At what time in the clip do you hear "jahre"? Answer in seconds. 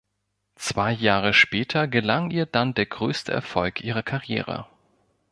0.93-1.31